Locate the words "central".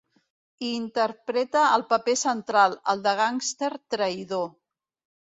2.23-2.81